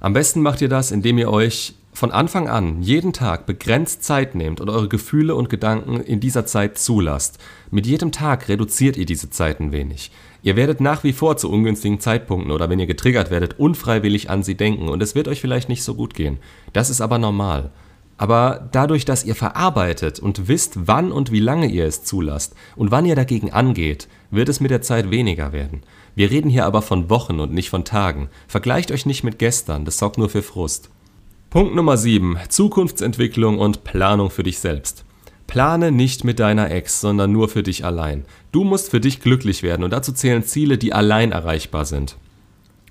Am 0.00 0.14
besten 0.14 0.40
macht 0.40 0.62
ihr 0.62 0.68
das, 0.68 0.92
indem 0.92 1.18
ihr 1.18 1.30
euch 1.30 1.74
von 1.92 2.12
Anfang 2.12 2.48
an 2.48 2.80
jeden 2.80 3.12
Tag 3.12 3.44
begrenzt 3.46 4.04
Zeit 4.04 4.34
nehmt 4.34 4.60
und 4.60 4.70
eure 4.70 4.88
Gefühle 4.88 5.34
und 5.34 5.50
Gedanken 5.50 6.00
in 6.00 6.20
dieser 6.20 6.46
Zeit 6.46 6.78
zulasst. 6.78 7.38
Mit 7.70 7.86
jedem 7.86 8.12
Tag 8.12 8.48
reduziert 8.48 8.96
ihr 8.96 9.06
diese 9.06 9.30
Zeit 9.30 9.60
ein 9.60 9.72
wenig. 9.72 10.12
Ihr 10.42 10.54
werdet 10.54 10.80
nach 10.80 11.02
wie 11.02 11.12
vor 11.12 11.36
zu 11.36 11.50
ungünstigen 11.50 11.98
Zeitpunkten 11.98 12.52
oder 12.52 12.70
wenn 12.70 12.78
ihr 12.78 12.86
getriggert 12.86 13.30
werdet, 13.30 13.58
unfreiwillig 13.58 14.30
an 14.30 14.44
sie 14.44 14.54
denken 14.54 14.88
und 14.88 15.02
es 15.02 15.16
wird 15.16 15.26
euch 15.26 15.40
vielleicht 15.40 15.68
nicht 15.68 15.82
so 15.82 15.94
gut 15.94 16.14
gehen. 16.14 16.38
Das 16.72 16.88
ist 16.88 17.00
aber 17.00 17.18
normal. 17.18 17.70
Aber 18.18 18.68
dadurch, 18.72 19.04
dass 19.04 19.24
ihr 19.24 19.36
verarbeitet 19.36 20.18
und 20.18 20.48
wisst, 20.48 20.88
wann 20.88 21.12
und 21.12 21.30
wie 21.30 21.40
lange 21.40 21.68
ihr 21.68 21.86
es 21.86 22.02
zulasst 22.02 22.54
und 22.74 22.90
wann 22.90 23.06
ihr 23.06 23.14
dagegen 23.14 23.52
angeht, 23.52 24.08
wird 24.32 24.48
es 24.48 24.60
mit 24.60 24.72
der 24.72 24.82
Zeit 24.82 25.10
weniger 25.10 25.52
werden. 25.52 25.82
Wir 26.16 26.30
reden 26.30 26.50
hier 26.50 26.66
aber 26.66 26.82
von 26.82 27.08
Wochen 27.08 27.38
und 27.38 27.54
nicht 27.54 27.70
von 27.70 27.84
Tagen. 27.84 28.28
Vergleicht 28.48 28.90
euch 28.90 29.06
nicht 29.06 29.22
mit 29.22 29.38
gestern, 29.38 29.84
das 29.84 29.98
sorgt 29.98 30.18
nur 30.18 30.28
für 30.28 30.42
Frust. 30.42 30.90
Punkt 31.48 31.76
Nummer 31.76 31.96
7. 31.96 32.36
Zukunftsentwicklung 32.48 33.58
und 33.58 33.84
Planung 33.84 34.30
für 34.30 34.42
dich 34.42 34.58
selbst. 34.58 35.04
Plane 35.46 35.92
nicht 35.92 36.24
mit 36.24 36.40
deiner 36.40 36.70
Ex, 36.70 37.00
sondern 37.00 37.32
nur 37.32 37.48
für 37.48 37.62
dich 37.62 37.84
allein. 37.84 38.24
Du 38.52 38.64
musst 38.64 38.90
für 38.90 39.00
dich 39.00 39.20
glücklich 39.20 39.62
werden 39.62 39.84
und 39.84 39.92
dazu 39.92 40.12
zählen 40.12 40.42
Ziele, 40.42 40.76
die 40.76 40.92
allein 40.92 41.32
erreichbar 41.32 41.84
sind. 41.84 42.16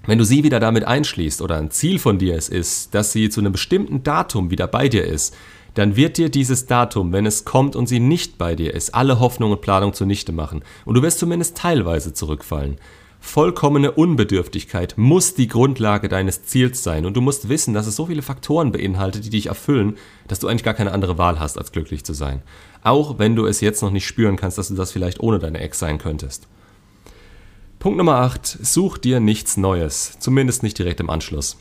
Wenn 0.08 0.18
du 0.18 0.24
sie 0.24 0.46
wieder 0.46 0.62
damit 0.62 0.86
einschließt 0.86 1.42
oder 1.42 1.58
ein 1.58 1.70
Ziel 1.70 2.00
von 2.00 2.18
dir 2.18 2.38
es 2.38 2.48
ist, 2.48 2.96
dass 2.96 3.12
sie 3.12 3.30
zu 3.30 3.42
einem 3.42 3.52
bestimmten 3.52 4.04
Datum 4.04 4.50
wieder 4.50 4.66
bei 4.66 4.88
dir 4.88 5.06
ist, 5.06 5.36
dann 5.74 5.98
wird 5.98 6.18
dir 6.18 6.30
dieses 6.30 6.66
Datum, 6.66 7.12
wenn 7.12 7.26
es 7.26 7.44
kommt 7.44 7.76
und 7.76 7.88
sie 7.88 8.00
nicht 8.00 8.38
bei 8.38 8.56
dir 8.56 8.74
ist, 8.74 8.96
alle 8.96 9.20
Hoffnung 9.20 9.52
und 9.52 9.60
Planung 9.60 9.94
zunichte 9.94 10.32
machen 10.32 10.64
und 10.86 10.96
du 10.96 11.02
wirst 11.02 11.20
zumindest 11.20 11.58
teilweise 11.58 12.14
zurückfallen. 12.14 12.78
Vollkommene 13.20 13.92
Unbedürftigkeit 13.92 14.94
muss 14.96 15.34
die 15.34 15.50
Grundlage 15.50 16.08
deines 16.08 16.44
Ziels 16.46 16.84
sein 16.84 17.06
und 17.06 17.18
du 17.18 17.22
musst 17.22 17.50
wissen, 17.50 17.74
dass 17.74 17.86
es 17.86 17.98
so 17.98 18.06
viele 18.06 18.22
Faktoren 18.22 18.72
beinhaltet, 18.72 19.26
die 19.26 19.30
dich 19.30 19.48
erfüllen, 19.48 19.98
dass 20.30 20.40
du 20.40 20.48
eigentlich 20.48 20.64
gar 20.64 20.74
keine 20.74 20.94
andere 20.94 21.18
Wahl 21.18 21.38
hast, 21.38 21.58
als 21.58 21.74
glücklich 21.74 22.06
zu 22.06 22.14
sein. 22.14 22.42
Auch 22.82 23.20
wenn 23.20 23.36
du 23.36 23.46
es 23.46 23.60
jetzt 23.60 23.82
noch 23.82 23.92
nicht 23.92 24.08
spüren 24.08 24.38
kannst, 24.38 24.58
dass 24.58 24.70
du 24.70 24.76
das 24.76 24.94
vielleicht 24.94 25.20
ohne 25.20 25.40
deine 25.40 25.60
Ex 25.60 25.80
sein 25.80 25.98
könntest. 25.98 26.48
Punkt 27.80 28.00
Nummer 28.00 28.16
8. 28.16 28.48
Such 28.48 28.98
dir 28.98 29.20
nichts 29.20 29.56
Neues, 29.56 30.18
zumindest 30.18 30.64
nicht 30.64 30.80
direkt 30.80 31.00
im 31.00 31.12
Anschluss. 31.12 31.58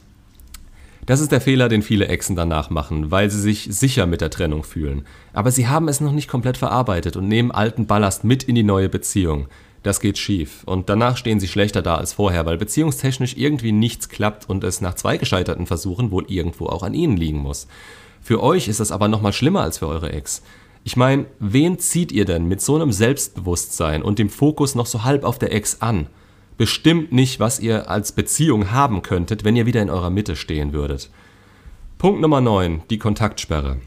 Das 1.05 1.21
ist 1.21 1.31
der 1.31 1.43
Fehler, 1.43 1.69
den 1.69 1.83
viele 1.83 2.09
Exen 2.09 2.35
danach 2.35 2.71
machen, 2.71 3.11
weil 3.11 3.31
sie 3.31 3.39
sich 3.39 3.69
sicher 3.71 4.07
mit 4.07 4.23
der 4.23 4.31
Trennung 4.31 4.65
fühlen. 4.65 5.07
Aber 5.35 5.51
sie 5.51 5.69
haben 5.69 5.89
es 5.89 6.01
noch 6.01 6.13
nicht 6.13 6.27
komplett 6.27 6.57
verarbeitet 6.57 7.17
und 7.17 7.29
nehmen 7.29 7.51
alten 7.51 7.87
Ballast 7.87 8.25
mit 8.25 8.45
in 8.45 8.55
die 8.55 8.63
neue 8.63 8.89
Beziehung. 8.89 9.49
Das 9.83 10.01
geht 10.01 10.17
schief 10.17 10.65
und 10.65 10.89
danach 10.89 11.19
stehen 11.19 11.39
sie 11.39 11.49
schlechter 11.49 11.83
da 11.83 11.97
als 11.97 12.15
vorher, 12.15 12.47
weil 12.47 12.57
beziehungstechnisch 12.57 13.37
irgendwie 13.37 13.73
nichts 13.73 14.09
klappt 14.09 14.49
und 14.49 14.65
es 14.65 14.81
nach 14.81 14.95
zwei 14.95 15.19
gescheiterten 15.19 15.67
Versuchen 15.67 16.11
wohl 16.11 16.25
irgendwo 16.29 16.67
auch 16.67 16.83
an 16.83 16.95
ihnen 16.95 17.19
liegen 17.19 17.39
muss. 17.39 17.69
Für 18.23 18.43
euch 18.43 18.69
ist 18.69 18.81
das 18.81 18.91
aber 18.91 19.07
nochmal 19.09 19.35
schlimmer 19.35 19.61
als 19.61 19.79
für 19.79 19.87
eure 19.87 20.13
Ex. 20.13 20.43
Ich 20.87 20.97
meine, 20.97 21.27
wen 21.41 21.81
zieht 21.81 22.13
ihr 22.13 22.25
denn 22.27 22.47
mit 22.47 22.61
so 22.61 22.77
einem 22.77 22.93
Selbstbewusstsein 22.93 24.05
und 24.05 24.21
dem 24.21 24.31
Fokus 24.31 24.77
noch 24.77 24.87
so 24.87 25.03
halb 25.03 25.25
auf 25.25 25.37
der 25.37 25.53
Ex 25.53 25.83
an? 25.83 26.07
Bestimmt 26.59 27.11
nicht, 27.11 27.41
was 27.41 27.59
ihr 27.59 27.91
als 27.91 28.13
Beziehung 28.13 28.71
haben 28.71 29.03
könntet, 29.03 29.43
wenn 29.43 29.57
ihr 29.57 29.67
wieder 29.67 29.83
in 29.83 29.91
eurer 29.91 30.11
Mitte 30.11 30.37
stehen 30.37 30.73
würdet. 30.73 31.11
Punkt 31.99 32.21
Nummer 32.21 32.41
9, 32.41 32.85
die 32.89 32.99
Kontaktsperre. 32.99 33.79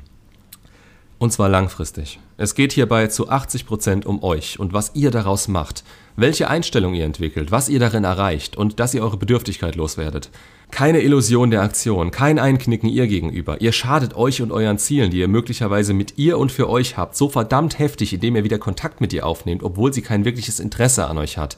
Und 1.20 1.34
zwar 1.34 1.50
langfristig. 1.50 2.18
Es 2.38 2.56
geht 2.56 2.72
hierbei 2.72 3.08
zu 3.08 3.30
80% 3.30 4.06
um 4.06 4.24
euch 4.24 4.58
und 4.58 4.72
was 4.72 4.92
ihr 4.94 5.12
daraus 5.12 5.50
macht, 5.50 5.84
welche 6.16 6.50
Einstellung 6.50 6.94
ihr 6.94 7.04
entwickelt, 7.04 7.52
was 7.52 7.68
ihr 7.68 7.80
darin 7.80 8.06
erreicht 8.06 8.56
und 8.56 8.80
dass 8.80 8.94
ihr 8.94 9.04
eure 9.04 9.18
Bedürftigkeit 9.18 9.76
loswerdet. 9.76 10.30
Keine 10.72 11.02
Illusion 11.02 11.52
der 11.52 11.62
Aktion, 11.62 12.12
kein 12.12 12.40
Einknicken 12.40 12.88
ihr 12.88 13.08
gegenüber. 13.08 13.60
Ihr 13.60 13.74
schadet 13.74 14.16
euch 14.16 14.42
und 14.42 14.54
euren 14.54 14.78
Zielen, 14.78 15.12
die 15.12 15.20
ihr 15.20 15.28
möglicherweise 15.28 15.94
mit 15.94 16.18
ihr 16.18 16.38
und 16.38 16.54
für 16.54 16.70
euch 16.70 16.96
habt, 16.96 17.18
so 17.18 17.28
verdammt 17.28 17.80
heftig, 17.80 18.14
indem 18.14 18.38
ihr 18.38 18.46
wieder 18.46 18.58
Kontakt 18.58 19.02
mit 19.02 19.12
ihr 19.12 19.26
aufnehmt, 19.26 19.62
obwohl 19.62 19.94
sie 19.94 20.02
kein 20.02 20.24
wirkliches 20.24 20.62
Interesse 20.62 21.08
an 21.08 21.18
euch 21.18 21.38
hat. 21.38 21.58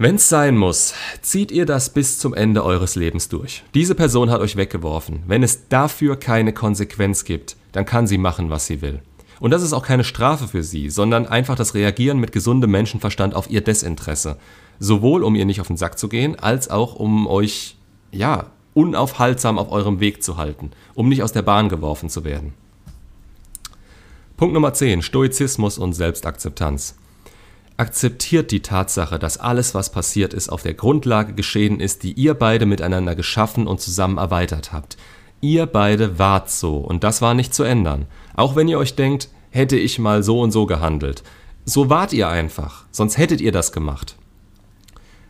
Wenn's 0.00 0.28
sein 0.28 0.56
muss, 0.56 0.94
zieht 1.22 1.50
ihr 1.50 1.66
das 1.66 1.90
bis 1.90 2.20
zum 2.20 2.32
Ende 2.32 2.64
eures 2.64 2.94
Lebens 2.94 3.28
durch. 3.28 3.64
Diese 3.74 3.96
Person 3.96 4.30
hat 4.30 4.40
euch 4.40 4.56
weggeworfen. 4.56 5.24
Wenn 5.26 5.42
es 5.42 5.68
dafür 5.68 6.14
keine 6.14 6.52
Konsequenz 6.52 7.24
gibt, 7.24 7.56
dann 7.78 7.86
kann 7.86 8.08
sie 8.08 8.18
machen, 8.18 8.50
was 8.50 8.66
sie 8.66 8.82
will. 8.82 9.02
Und 9.38 9.52
das 9.52 9.62
ist 9.62 9.72
auch 9.72 9.84
keine 9.84 10.02
Strafe 10.02 10.48
für 10.48 10.64
sie, 10.64 10.90
sondern 10.90 11.28
einfach 11.28 11.54
das 11.54 11.74
Reagieren 11.74 12.18
mit 12.18 12.32
gesundem 12.32 12.72
Menschenverstand 12.72 13.36
auf 13.36 13.48
ihr 13.48 13.60
Desinteresse. 13.60 14.36
Sowohl 14.80 15.22
um 15.22 15.36
ihr 15.36 15.44
nicht 15.44 15.60
auf 15.60 15.68
den 15.68 15.76
Sack 15.76 15.96
zu 15.96 16.08
gehen, 16.08 16.36
als 16.36 16.70
auch 16.70 16.96
um 16.96 17.28
euch, 17.28 17.76
ja, 18.10 18.46
unaufhaltsam 18.74 19.58
auf 19.60 19.70
eurem 19.70 20.00
Weg 20.00 20.24
zu 20.24 20.36
halten, 20.38 20.72
um 20.94 21.08
nicht 21.08 21.22
aus 21.22 21.30
der 21.30 21.42
Bahn 21.42 21.68
geworfen 21.68 22.08
zu 22.08 22.24
werden. 22.24 22.52
Punkt 24.36 24.54
Nummer 24.54 24.74
10. 24.74 25.02
Stoizismus 25.02 25.78
und 25.78 25.92
Selbstakzeptanz. 25.92 26.96
Akzeptiert 27.76 28.50
die 28.50 28.62
Tatsache, 28.62 29.20
dass 29.20 29.38
alles, 29.38 29.72
was 29.72 29.92
passiert 29.92 30.34
ist, 30.34 30.48
auf 30.48 30.62
der 30.62 30.74
Grundlage 30.74 31.32
geschehen 31.32 31.78
ist, 31.78 32.02
die 32.02 32.14
ihr 32.14 32.34
beide 32.34 32.66
miteinander 32.66 33.14
geschaffen 33.14 33.68
und 33.68 33.80
zusammen 33.80 34.18
erweitert 34.18 34.72
habt. 34.72 34.96
Ihr 35.40 35.66
beide 35.66 36.18
wart 36.18 36.50
so 36.50 36.78
und 36.78 37.04
das 37.04 37.22
war 37.22 37.34
nicht 37.34 37.54
zu 37.54 37.62
ändern. 37.62 38.06
Auch 38.34 38.56
wenn 38.56 38.68
ihr 38.68 38.78
euch 38.78 38.96
denkt, 38.96 39.28
hätte 39.50 39.76
ich 39.76 39.98
mal 39.98 40.22
so 40.22 40.40
und 40.40 40.50
so 40.50 40.66
gehandelt. 40.66 41.22
So 41.64 41.90
wart 41.90 42.12
ihr 42.12 42.28
einfach, 42.28 42.86
sonst 42.90 43.18
hättet 43.18 43.40
ihr 43.40 43.52
das 43.52 43.72
gemacht. 43.72 44.16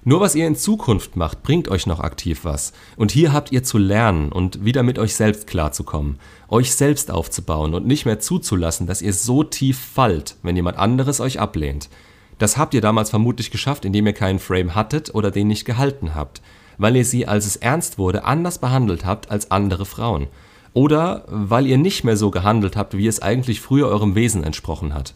Nur 0.05 0.21
was 0.21 0.35
ihr 0.35 0.47
in 0.47 0.57
Zukunft 0.57 1.17
macht, 1.17 1.43
bringt 1.43 1.69
euch 1.69 1.87
noch 1.87 2.01
aktiv 2.01 2.45
was. 2.45 2.73
Und 2.97 3.11
hier 3.11 3.35
habt 3.35 3.53
ihr 3.53 3.63
zu 3.63 3.77
lernen 3.77 4.33
und 4.33 4.65
wieder 4.65 4.83
mit 4.83 4.99
euch 4.99 5.15
selbst 5.15 5.47
klarzukommen, 5.47 6.19
euch 6.49 6.75
selbst 6.75 7.11
aufzubauen 7.11 7.75
und 7.75 7.87
nicht 7.87 8.07
mehr 8.07 8.19
zuzulassen, 8.19 8.87
dass 8.87 9.03
ihr 9.03 9.13
so 9.13 9.43
tief 9.43 9.79
fallt, 9.79 10.37
wenn 10.43 10.57
jemand 10.57 10.79
anderes 10.79 11.21
euch 11.21 11.41
ablehnt. 11.41 11.91
Das 12.39 12.57
habt 12.57 12.73
ihr 12.73 12.81
damals 12.81 13.11
vermutlich 13.11 13.51
geschafft, 13.51 13.85
indem 13.85 14.07
ihr 14.07 14.13
keinen 14.15 14.39
Frame 14.39 14.75
hattet 14.75 15.15
oder 15.15 15.31
den 15.31 15.49
nicht 15.49 15.67
gehalten 15.67 16.15
habt, 16.15 16.41
weil 16.79 16.97
ihr 16.97 17.05
sie, 17.05 17.27
als 17.27 17.47
es 17.47 17.57
ernst 17.57 17.99
wurde, 17.99 18.25
anders 18.25 18.59
behandelt 18.59 19.05
habt 19.05 19.31
als 19.31 19.51
andere 19.51 19.85
Frauen. 19.85 20.29
Oder 20.73 21.25
weil 21.29 21.67
ihr 21.67 21.79
nicht 21.79 22.05
mehr 22.05 22.17
so 22.17 22.31
gehandelt 22.31 22.77
habt, 22.77 22.97
wie 22.97 23.07
es 23.07 23.21
eigentlich 23.21 23.61
früher 23.61 23.89
eurem 23.89 24.15
Wesen 24.15 24.45
entsprochen 24.45 24.95
hat. 24.95 25.15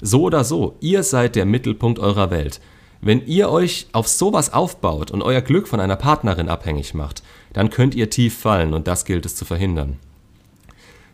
So 0.00 0.22
oder 0.22 0.44
so, 0.44 0.76
ihr 0.80 1.02
seid 1.02 1.36
der 1.36 1.46
Mittelpunkt 1.46 1.98
eurer 1.98 2.30
Welt 2.30 2.60
wenn 3.00 3.26
ihr 3.26 3.50
euch 3.50 3.86
auf 3.92 4.08
sowas 4.08 4.52
aufbaut 4.52 5.10
und 5.10 5.22
euer 5.22 5.40
Glück 5.40 5.68
von 5.68 5.80
einer 5.80 5.96
Partnerin 5.96 6.48
abhängig 6.48 6.94
macht, 6.94 7.22
dann 7.52 7.70
könnt 7.70 7.94
ihr 7.94 8.10
tief 8.10 8.38
fallen 8.38 8.74
und 8.74 8.88
das 8.88 9.04
gilt 9.04 9.24
es 9.24 9.36
zu 9.36 9.44
verhindern. 9.44 9.98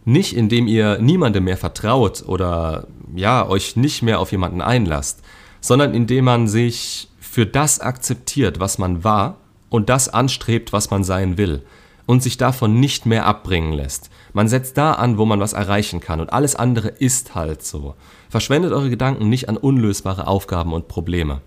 Nicht 0.05 0.35
indem 0.35 0.67
ihr 0.67 0.99
niemandem 0.99 1.45
mehr 1.45 1.57
vertraut 1.57 2.25
oder 2.27 2.87
ja, 3.15 3.47
euch 3.49 3.77
nicht 3.77 4.03
mehr 4.03 4.21
auf 4.21 4.33
jemanden 4.33 4.61
einlasst, 4.61 5.23
sondern 5.61 5.95
indem 5.95 6.27
man 6.27 6.49
sich 6.49 7.09
für 7.21 7.47
das 7.47 7.81
akzeptiert, 7.81 8.61
was 8.61 8.79
man 8.79 9.05
war 9.05 9.39
und 9.69 9.89
das 9.89 10.09
anstrebt, 10.09 10.73
was 10.73 10.91
man 10.91 11.05
sein 11.05 11.39
will 11.39 11.63
und 12.07 12.23
sich 12.23 12.37
davon 12.37 12.81
nicht 12.81 13.07
mehr 13.07 13.27
abbringen 13.27 13.73
lässt. 13.73 14.11
Man 14.33 14.49
setzt 14.49 14.77
da 14.77 14.93
an, 14.93 15.17
wo 15.17 15.25
man 15.25 15.41
was 15.41 15.53
erreichen 15.53 16.01
kann 16.01 16.21
und 16.21 16.33
alles 16.33 16.55
andere 16.55 16.89
ist 16.89 17.35
halt 17.35 17.63
so. 17.63 17.95
Verschwendet 18.29 18.73
eure 18.73 18.91
Gedanken 18.91 19.29
nicht 19.29 19.49
an 19.49 19.57
unlösbare 19.57 20.27
Aufgaben 20.27 20.73
und 20.73 20.89
Probleme. 20.89 21.41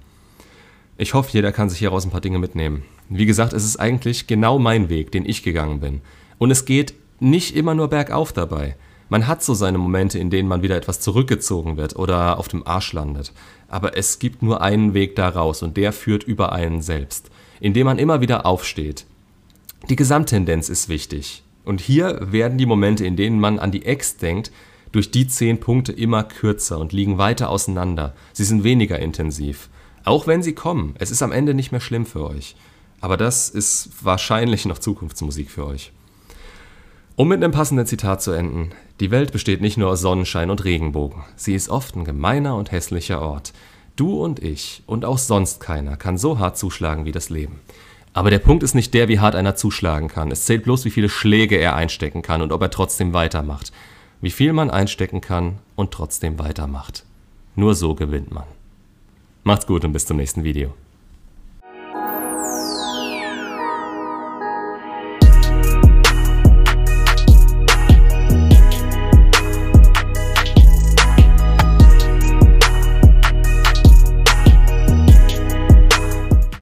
Ich 0.98 1.14
hoffe, 1.14 1.30
jeder 1.34 1.52
kann 1.52 1.70
sich 1.70 1.80
hieraus 1.80 2.06
ein 2.06 2.12
paar 2.12 2.22
Dinge 2.22 2.40
mitnehmen. 2.40 2.84
Wie 3.10 3.26
gesagt, 3.26 3.54
es 3.54 3.64
ist 3.64 3.78
eigentlich 3.78 4.26
genau 4.26 4.58
mein 4.58 4.90
Weg, 4.90 5.12
den 5.12 5.26
ich 5.26 5.44
gegangen 5.44 5.80
bin. 5.80 6.02
Und 6.40 6.50
es 6.50 6.66
geht 6.66 6.94
nicht 7.20 7.56
immer 7.56 7.76
nur 7.76 7.88
bergauf 7.90 8.34
dabei. 8.34 8.76
Man 9.10 9.28
hat 9.28 9.42
so 9.44 9.54
seine 9.54 9.78
Momente, 9.78 10.20
in 10.20 10.30
denen 10.30 10.50
man 10.50 10.64
wieder 10.64 10.76
etwas 10.76 11.00
zurückgezogen 11.00 11.78
wird 11.78 11.96
oder 11.96 12.40
auf 12.40 12.48
dem 12.48 12.68
Arsch 12.68 12.92
landet. 12.94 13.32
Aber 13.70 13.96
es 13.96 14.20
gibt 14.20 14.42
nur 14.42 14.62
einen 14.62 14.94
Weg 14.94 15.16
da 15.16 15.30
raus 15.30 15.64
und 15.64 15.78
der 15.78 15.94
führt 15.94 16.24
über 16.24 16.52
einen 16.52 16.82
selbst, 16.82 17.30
indem 17.60 17.86
man 17.86 18.00
immer 18.00 18.22
wieder 18.22 18.46
aufsteht. 18.46 19.06
Die 19.90 19.96
Gesamttendenz 19.96 20.70
ist 20.70 20.90
wichtig. 20.90 21.44
Und 21.64 21.82
hier 21.82 22.20
werden 22.32 22.58
die 22.58 22.66
Momente, 22.66 23.06
in 23.06 23.16
denen 23.16 23.40
man 23.40 23.60
an 23.60 23.72
die 23.72 23.86
Ex 23.86 24.18
denkt, 24.18 24.52
durch 24.92 25.12
die 25.12 25.28
zehn 25.28 25.60
Punkte 25.60 25.92
immer 25.92 26.24
kürzer 26.24 26.80
und 26.80 26.94
liegen 26.94 27.18
weiter 27.18 27.50
auseinander. 27.50 28.14
Sie 28.34 28.46
sind 28.46 28.64
weniger 28.64 29.00
intensiv. 29.00 29.70
Auch 30.06 30.28
wenn 30.28 30.42
sie 30.42 30.54
kommen, 30.54 30.96
es 31.00 31.12
ist 31.12 31.22
am 31.22 31.34
Ende 31.34 31.54
nicht 31.54 31.72
mehr 31.72 31.82
schlimm 31.82 32.06
für 32.06 32.24
euch. 32.24 32.56
Aber 33.02 33.18
das 33.18 33.50
ist 33.50 33.90
wahrscheinlich 34.02 34.66
noch 34.66 34.80
Zukunftsmusik 34.80 35.52
für 35.52 35.66
euch. 35.68 35.92
Um 37.16 37.28
mit 37.28 37.44
einem 37.44 37.52
passenden 37.52 37.86
Zitat 37.86 38.22
zu 38.22 38.32
enden. 38.32 38.72
Die 39.00 39.12
Welt 39.12 39.32
besteht 39.32 39.60
nicht 39.60 39.78
nur 39.78 39.90
aus 39.90 40.02
Sonnenschein 40.02 40.50
und 40.50 40.64
Regenbogen. 40.64 41.24
Sie 41.36 41.56
ist 41.56 41.70
oft 41.70 41.96
ein 41.96 42.06
gemeiner 42.06 42.56
und 42.56 42.72
hässlicher 42.72 43.22
Ort. 43.22 43.54
Du 43.98 44.24
und 44.24 44.44
ich 44.44 44.84
und 44.86 45.06
auch 45.06 45.18
sonst 45.18 45.60
keiner 45.60 45.98
kann 45.98 46.20
so 46.20 46.38
hart 46.38 46.56
zuschlagen 46.56 47.06
wie 47.06 47.12
das 47.12 47.32
Leben. 47.32 47.60
Aber 48.14 48.30
der 48.30 48.38
Punkt 48.38 48.62
ist 48.62 48.76
nicht 48.76 48.94
der, 48.94 49.08
wie 49.08 49.20
hart 49.20 49.36
einer 49.36 49.56
zuschlagen 49.56 50.08
kann. 50.08 50.32
Es 50.32 50.46
zählt 50.46 50.64
bloß, 50.64 50.86
wie 50.86 50.92
viele 50.92 51.10
Schläge 51.10 51.58
er 51.58 51.76
einstecken 51.76 52.22
kann 52.22 52.44
und 52.44 52.52
ob 52.52 52.62
er 52.62 52.70
trotzdem 52.70 53.14
weitermacht. 53.14 53.72
Wie 54.22 54.30
viel 54.30 54.54
man 54.54 54.70
einstecken 54.70 55.20
kann 55.20 55.58
und 55.76 55.92
trotzdem 55.92 56.38
weitermacht. 56.38 57.06
Nur 57.56 57.74
so 57.74 57.96
gewinnt 57.96 58.32
man. 58.32 58.46
Macht's 59.44 59.66
gut 59.66 59.84
und 59.84 59.94
bis 59.94 60.06
zum 60.06 60.18
nächsten 60.18 60.44
Video. 60.44 60.74